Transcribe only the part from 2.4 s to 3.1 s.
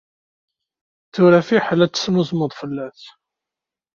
fell-as.